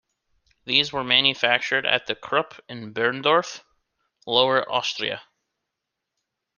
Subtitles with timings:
[0.65, 3.61] These were manufactured at the Krupp in Berndorf,
[4.25, 5.21] Lower Austria.